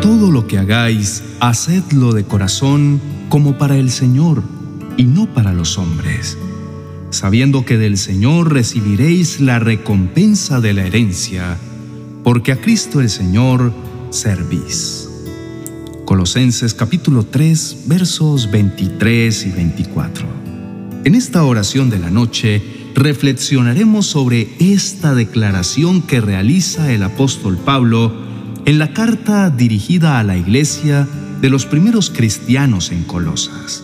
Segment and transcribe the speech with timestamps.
[0.00, 4.42] Todo lo que hagáis, hacedlo de corazón como para el Señor
[4.96, 6.38] y no para los hombres,
[7.10, 11.58] sabiendo que del Señor recibiréis la recompensa de la herencia,
[12.24, 13.72] porque a Cristo el Señor
[14.10, 15.08] servís.
[16.06, 20.26] Colosenses capítulo 3 versos 23 y 24.
[21.04, 22.62] En esta oración de la noche
[22.94, 28.29] reflexionaremos sobre esta declaración que realiza el apóstol Pablo
[28.64, 31.06] en la carta dirigida a la iglesia
[31.40, 33.82] de los primeros cristianos en Colosas.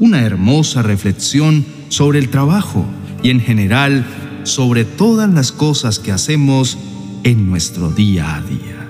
[0.00, 2.84] Una hermosa reflexión sobre el trabajo
[3.22, 4.04] y en general
[4.44, 6.78] sobre todas las cosas que hacemos
[7.24, 8.88] en nuestro día a día.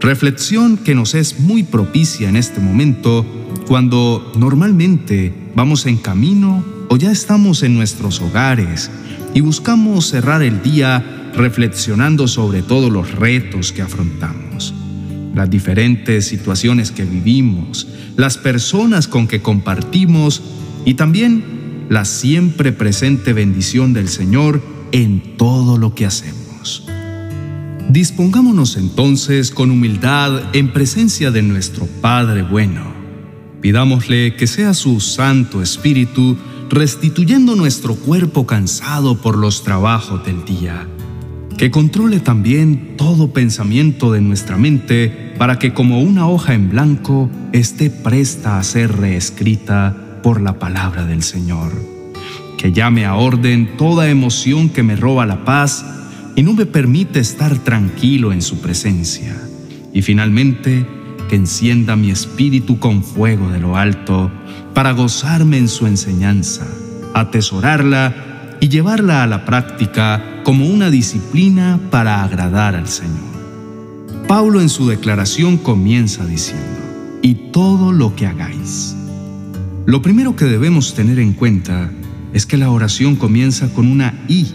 [0.00, 3.24] Reflexión que nos es muy propicia en este momento
[3.66, 8.90] cuando normalmente vamos en camino o ya estamos en nuestros hogares
[9.32, 14.43] y buscamos cerrar el día reflexionando sobre todos los retos que afrontamos,
[15.34, 20.42] las diferentes situaciones que vivimos, las personas con que compartimos
[20.84, 26.86] y también la siempre presente bendición del Señor en todo lo que hacemos.
[27.90, 32.94] Dispongámonos entonces con humildad en presencia de nuestro Padre bueno.
[33.60, 36.36] Pidámosle que sea su Santo Espíritu
[36.70, 40.86] restituyendo nuestro cuerpo cansado por los trabajos del día
[41.56, 47.30] que controle también todo pensamiento de nuestra mente para que como una hoja en blanco
[47.52, 51.72] esté presta a ser reescrita por la palabra del Señor.
[52.56, 55.84] Que llame a orden toda emoción que me roba la paz
[56.36, 59.36] y no me permite estar tranquilo en su presencia.
[59.92, 60.86] Y finalmente,
[61.28, 64.30] que encienda mi espíritu con fuego de lo alto
[64.72, 66.66] para gozarme en su enseñanza,
[67.14, 73.33] atesorarla y llevarla a la práctica como una disciplina para agradar al Señor.
[74.28, 76.64] Pablo en su declaración comienza diciendo,
[77.20, 78.96] y todo lo que hagáis.
[79.84, 81.92] Lo primero que debemos tener en cuenta
[82.32, 84.46] es que la oración comienza con una y.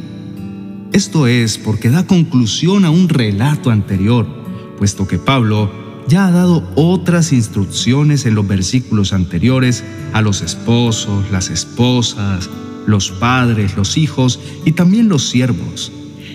[0.91, 4.25] Esto es porque da conclusión a un relato anterior,
[4.79, 5.71] puesto que Pablo
[6.07, 9.83] ya ha dado otras instrucciones en los versículos anteriores
[10.13, 12.49] a los esposos, las esposas,
[12.87, 15.91] los padres, los hijos y también los siervos.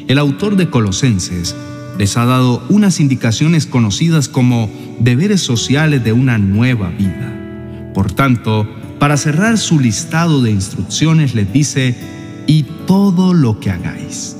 [0.06, 1.56] El autor de Colosenses
[1.99, 7.93] les ha dado unas indicaciones conocidas como deberes sociales de una nueva vida.
[7.94, 8.69] Por tanto,
[8.99, 11.97] para cerrar su listado de instrucciones les dice,
[12.47, 14.37] y todo lo que hagáis.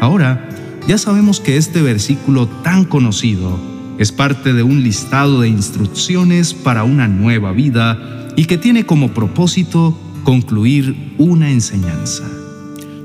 [0.00, 0.48] Ahora,
[0.88, 3.58] ya sabemos que este versículo tan conocido
[3.98, 9.12] es parte de un listado de instrucciones para una nueva vida y que tiene como
[9.12, 12.24] propósito concluir una enseñanza.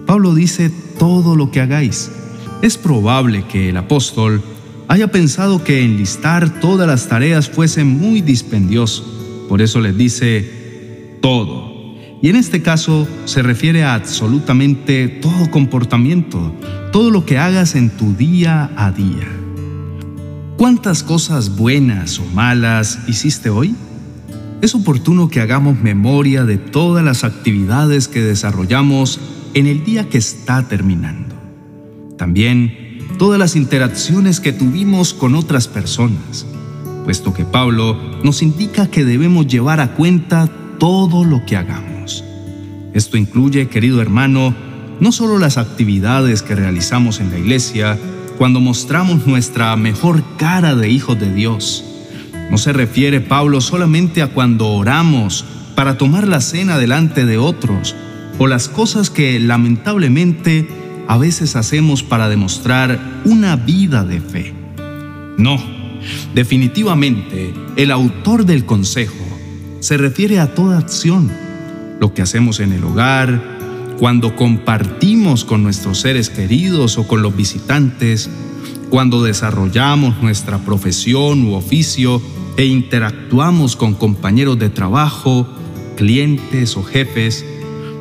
[0.06, 2.12] Pablo dice todo lo que hagáis.
[2.62, 4.42] Es probable que el apóstol
[4.88, 9.04] haya pensado que enlistar todas las tareas fuese muy dispendioso.
[9.50, 11.72] Por eso les dice todo.
[12.22, 16.54] Y en este caso se refiere a absolutamente todo comportamiento,
[16.92, 19.28] todo lo que hagas en tu día a día.
[20.58, 23.76] ¿Cuántas cosas buenas o malas hiciste hoy?
[24.62, 29.20] es oportuno que hagamos memoria de todas las actividades que desarrollamos
[29.56, 31.31] en el día que está terminando.
[32.22, 36.46] También todas las interacciones que tuvimos con otras personas,
[37.04, 42.24] puesto que Pablo nos indica que debemos llevar a cuenta todo lo que hagamos.
[42.94, 44.54] Esto incluye, querido hermano,
[45.00, 47.98] no solo las actividades que realizamos en la iglesia
[48.38, 51.84] cuando mostramos nuestra mejor cara de hijos de Dios,
[52.52, 55.44] no se refiere Pablo solamente a cuando oramos
[55.74, 57.96] para tomar la cena delante de otros
[58.38, 60.81] o las cosas que lamentablemente
[61.12, 64.54] a veces hacemos para demostrar una vida de fe.
[65.38, 65.62] No,
[66.34, 69.26] definitivamente el autor del consejo
[69.82, 71.30] se refiere a toda acción,
[72.00, 73.44] lo que hacemos en el hogar,
[74.00, 78.30] cuando compartimos con nuestros seres queridos o con los visitantes,
[78.90, 82.22] cuando desarrollamos nuestra profesión u oficio
[82.56, 85.46] e interactuamos con compañeros de trabajo,
[85.98, 87.44] clientes o jefes,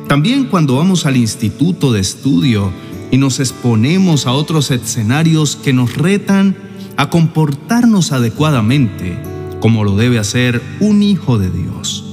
[0.07, 2.71] también cuando vamos al instituto de estudio
[3.11, 6.55] y nos exponemos a otros escenarios que nos retan
[6.95, 9.21] a comportarnos adecuadamente,
[9.59, 12.05] como lo debe hacer un hijo de Dios,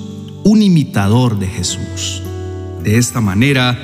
[0.44, 2.22] un imitador de Jesús.
[2.82, 3.78] De esta manera,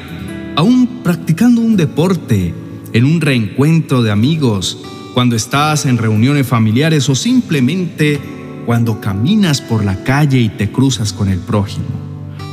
[0.57, 2.55] aún practicando un deporte,
[2.93, 4.79] en un reencuentro de amigos,
[5.15, 8.21] cuando estás en reuniones familiares o simplemente
[8.67, 11.87] cuando caminas por la calle y te cruzas con el prójimo.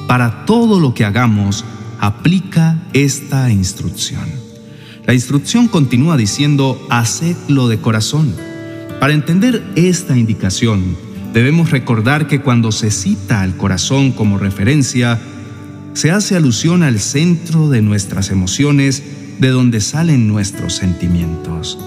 [0.08, 1.64] Para todo lo que hagamos,
[2.00, 4.41] aplica esta instrucción.
[5.06, 8.36] La instrucción continúa diciendo, hacedlo de corazón.
[9.00, 10.96] Para entender esta indicación,
[11.34, 15.20] debemos recordar que cuando se cita al corazón como referencia,
[15.94, 19.04] se hace alusión al centro de nuestras emociones,
[19.40, 21.80] de donde salen nuestros sentimientos.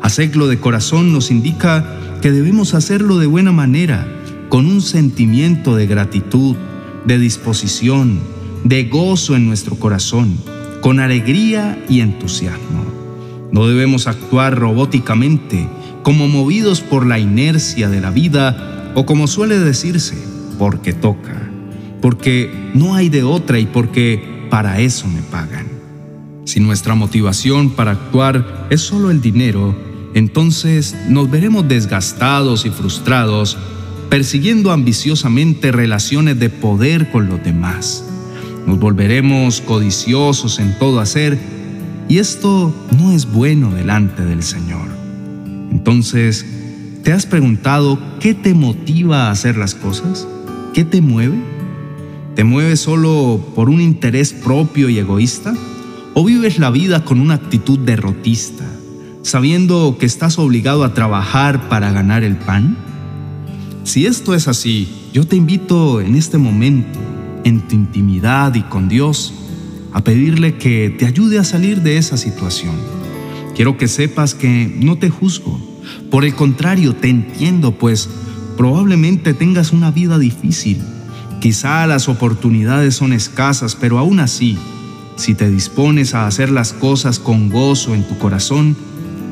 [0.00, 4.08] Hacerlo de corazón nos indica que debemos hacerlo de buena manera,
[4.48, 6.56] con un sentimiento de gratitud,
[7.04, 8.20] de disposición,
[8.64, 10.38] de gozo en nuestro corazón,
[10.84, 12.84] con alegría y entusiasmo.
[13.50, 15.66] No debemos actuar robóticamente,
[16.02, 20.14] como movidos por la inercia de la vida o como suele decirse,
[20.58, 21.48] porque toca,
[22.02, 25.68] porque no hay de otra y porque para eso me pagan.
[26.44, 29.74] Si nuestra motivación para actuar es solo el dinero,
[30.12, 33.56] entonces nos veremos desgastados y frustrados
[34.10, 38.04] persiguiendo ambiciosamente relaciones de poder con los demás.
[38.66, 41.38] Nos volveremos codiciosos en todo hacer
[42.08, 44.88] y esto no es bueno delante del Señor.
[45.70, 46.46] Entonces,
[47.02, 50.26] ¿te has preguntado qué te motiva a hacer las cosas?
[50.72, 51.36] ¿Qué te mueve?
[52.34, 55.54] ¿Te mueve solo por un interés propio y egoísta?
[56.14, 58.64] ¿O vives la vida con una actitud derrotista,
[59.22, 62.76] sabiendo que estás obligado a trabajar para ganar el pan?
[63.84, 66.98] Si esto es así, yo te invito en este momento,
[67.44, 69.32] en tu intimidad y con Dios,
[69.92, 72.74] a pedirle que te ayude a salir de esa situación.
[73.54, 75.60] Quiero que sepas que no te juzgo.
[76.10, 78.08] Por el contrario, te entiendo, pues
[78.56, 80.80] probablemente tengas una vida difícil.
[81.40, 84.58] Quizá las oportunidades son escasas, pero aún así,
[85.16, 88.76] si te dispones a hacer las cosas con gozo en tu corazón,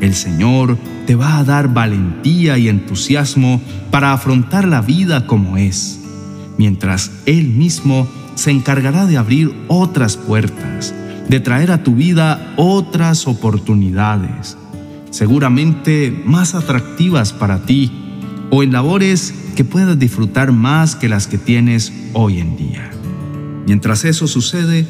[0.01, 3.61] el Señor te va a dar valentía y entusiasmo
[3.91, 6.02] para afrontar la vida como es,
[6.63, 8.07] mientras Él mismo
[8.37, 10.95] se encargará de abrir otras puertas,
[11.29, 14.57] de traer a tu vida otras oportunidades,
[15.11, 17.91] seguramente más atractivas para ti
[18.53, 22.93] o en labores que puedas disfrutar más que las que tienes hoy en día.
[23.67, 24.87] Mientras eso sucede,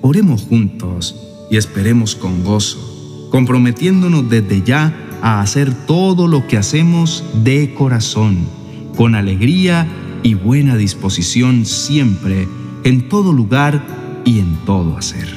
[0.00, 1.14] oremos juntos
[1.48, 8.48] y esperemos con gozo, comprometiéndonos desde ya a hacer todo lo que hacemos de corazón,
[8.96, 9.86] con alegría
[10.24, 12.48] y buena disposición siempre,
[12.82, 13.80] en todo lugar
[14.24, 15.28] y en todo hacer.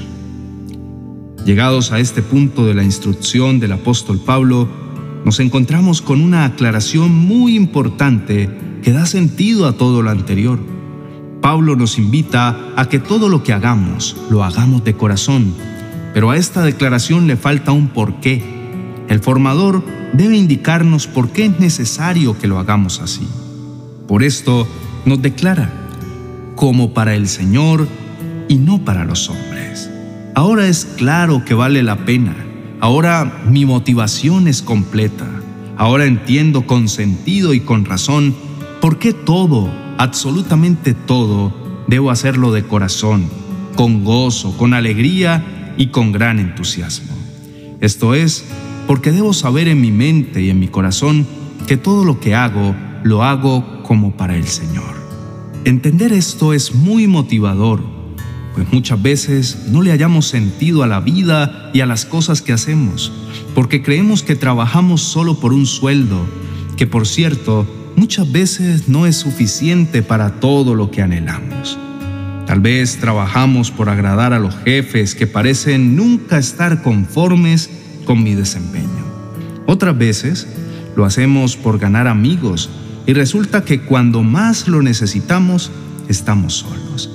[1.45, 4.67] Llegados a este punto de la instrucción del apóstol Pablo,
[5.23, 8.49] nos encontramos con una aclaración muy importante
[8.81, 10.57] que da sentido a todo lo anterior.
[11.39, 15.53] Pablo nos invita a que todo lo que hagamos lo hagamos de corazón,
[16.15, 18.57] pero a esta declaración le falta un porqué
[19.07, 23.27] el formador debe indicarnos por qué es necesario que lo hagamos así.
[24.07, 24.67] Por esto
[25.05, 25.69] nos declara,
[26.55, 27.87] como para el Señor
[28.47, 29.89] y no para los hombres.
[30.33, 32.35] Ahora es claro que vale la pena.
[32.79, 35.27] Ahora mi motivación es completa.
[35.77, 38.35] Ahora entiendo con sentido y con razón
[38.81, 41.53] por qué todo, absolutamente todo,
[41.87, 43.25] debo hacerlo de corazón,
[43.75, 47.13] con gozo, con alegría y con gran entusiasmo.
[47.81, 48.45] Esto es,
[48.87, 51.27] porque debo saber en mi mente y en mi corazón
[51.67, 52.73] que todo lo que hago
[53.03, 54.95] lo hago como para el Señor.
[55.63, 57.81] Entender esto es muy motivador,
[58.53, 62.53] pues muchas veces no le hallamos sentido a la vida y a las cosas que
[62.53, 63.11] hacemos,
[63.55, 66.19] porque creemos que trabajamos solo por un sueldo,
[66.75, 67.65] que por cierto,
[67.95, 71.79] muchas veces no es suficiente para todo lo que anhelamos.
[72.45, 77.69] Tal vez trabajamos por agradar a los jefes que parecen nunca estar conformes
[78.05, 79.05] con mi desempeño.
[79.65, 80.47] Otras veces
[80.95, 82.69] lo hacemos por ganar amigos
[83.07, 85.71] y resulta que cuando más lo necesitamos,
[86.09, 87.09] estamos solos.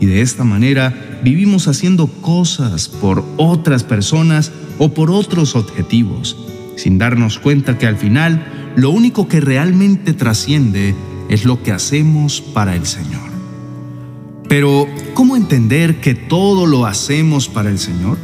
[0.00, 6.36] Y de esta manera vivimos haciendo cosas por otras personas o por otros objetivos,
[6.76, 10.94] sin darnos cuenta que al final lo único que realmente trasciende
[11.28, 13.22] es lo que hacemos para el Señor.
[14.48, 18.16] Pero, ¿cómo entender que todo lo hacemos para el Señor?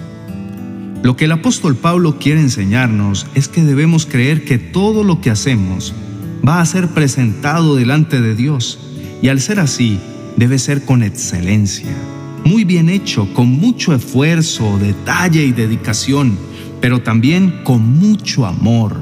[1.02, 5.30] Lo que el apóstol Pablo quiere enseñarnos es que debemos creer que todo lo que
[5.30, 5.94] hacemos
[6.46, 8.78] va a ser presentado delante de Dios
[9.22, 9.98] y al ser así
[10.36, 11.94] debe ser con excelencia,
[12.44, 16.38] muy bien hecho, con mucho esfuerzo, detalle y dedicación,
[16.80, 18.96] pero también con mucho amor,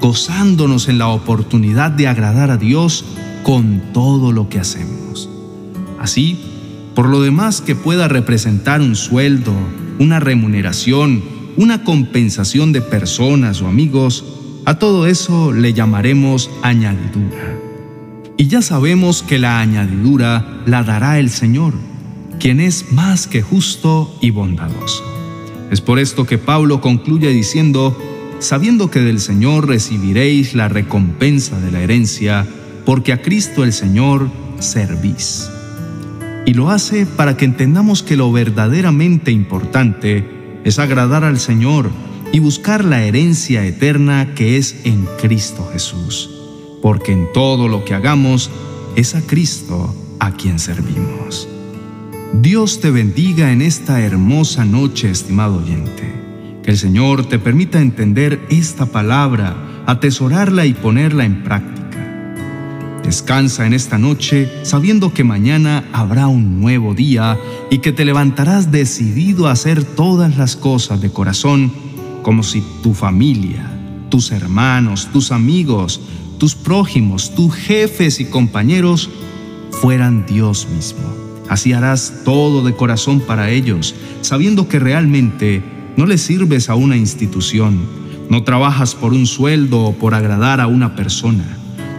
[0.00, 3.04] gozándonos en la oportunidad de agradar a Dios
[3.44, 5.28] con todo lo que hacemos.
[6.00, 6.38] Así,
[6.94, 9.52] por lo demás que pueda representar un sueldo,
[9.98, 11.22] una remuneración,
[11.56, 14.24] una compensación de personas o amigos,
[14.64, 17.58] a todo eso le llamaremos añadidura.
[18.36, 21.74] Y ya sabemos que la añadidura la dará el Señor,
[22.38, 25.04] quien es más que justo y bondadoso.
[25.70, 27.96] Es por esto que Pablo concluye diciendo,
[28.38, 32.46] sabiendo que del Señor recibiréis la recompensa de la herencia,
[32.84, 35.50] porque a Cristo el Señor servís.
[36.46, 41.90] Y lo hace para que entendamos que lo verdaderamente importante es agradar al Señor
[42.32, 46.30] y buscar la herencia eterna que es en Cristo Jesús,
[46.82, 48.50] porque en todo lo que hagamos
[48.96, 51.48] es a Cristo a quien servimos.
[52.32, 56.14] Dios te bendiga en esta hermosa noche, estimado oyente.
[56.62, 61.80] Que el Señor te permita entender esta palabra, atesorarla y ponerla en práctica.
[63.02, 67.36] Descansa en esta noche sabiendo que mañana habrá un nuevo día
[67.70, 71.72] y que te levantarás decidido a hacer todas las cosas de corazón
[72.22, 73.70] como si tu familia,
[74.08, 76.00] tus hermanos, tus amigos,
[76.38, 79.10] tus prójimos, tus jefes y compañeros
[79.70, 81.00] fueran Dios mismo.
[81.48, 85.62] Así harás todo de corazón para ellos, sabiendo que realmente
[85.96, 87.80] no le sirves a una institución,
[88.28, 91.44] no trabajas por un sueldo o por agradar a una persona.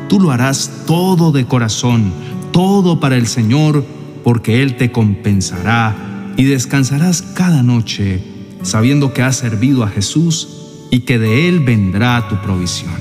[0.08, 2.12] Tú lo harás todo de corazón,
[2.52, 3.86] todo para el Señor,
[4.24, 8.31] porque Él te compensará y descansarás cada noche
[8.64, 10.48] sabiendo que has servido a Jesús
[10.92, 12.94] y que de Él vendrá tu provisión,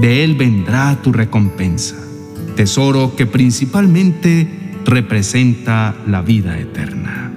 [0.00, 1.96] de Él vendrá tu recompensa,
[2.56, 4.48] tesoro que principalmente
[4.84, 7.32] representa la vida eterna.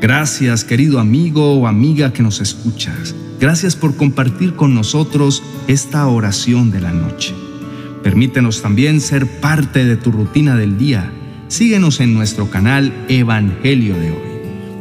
[0.00, 3.14] Gracias querido amigo o amiga que nos escuchas.
[3.40, 7.34] Gracias por compartir con nosotros esta oración de la noche.
[8.02, 11.10] Permítenos también ser parte de tu rutina del día.
[11.48, 14.23] Síguenos en nuestro canal Evangelio de hoy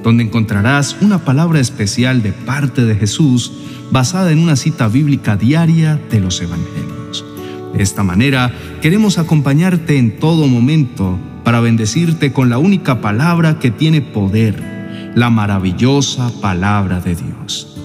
[0.03, 3.51] donde encontrarás una palabra especial de parte de Jesús
[3.91, 7.25] basada en una cita bíblica diaria de los Evangelios.
[7.73, 13.71] De esta manera, queremos acompañarte en todo momento para bendecirte con la única palabra que
[13.71, 17.77] tiene poder, la maravillosa palabra de Dios.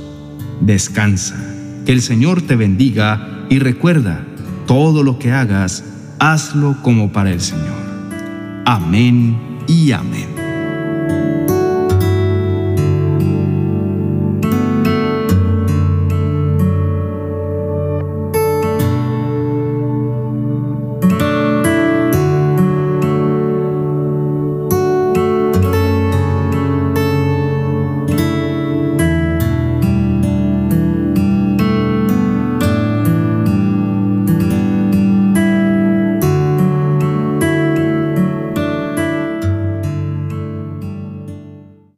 [0.61, 1.37] Descansa,
[1.87, 4.25] que el Señor te bendiga y recuerda,
[4.67, 5.85] todo lo que hagas,
[6.19, 7.79] hazlo como para el Señor.
[8.67, 10.38] Amén y amén.